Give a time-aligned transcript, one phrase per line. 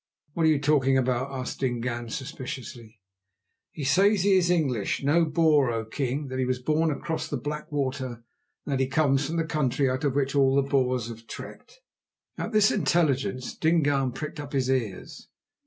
[0.33, 2.99] "What are you talking about?" asked Dingaan suspiciously.
[3.71, 7.37] "He says he is English, no Boer, O king; that he was born across the
[7.37, 8.23] Black Water,
[8.65, 11.81] and that he comes from the country out of which all the Boers have trekked."
[12.35, 15.27] At this intelligence Dingaan pricked up his ears.